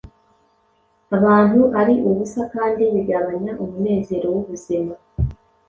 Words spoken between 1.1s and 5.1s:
abantu ari ubusa kandi bigabanya umunezero wubuzima